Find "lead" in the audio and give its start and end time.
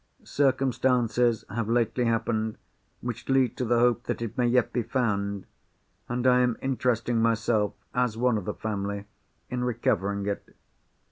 3.29-3.55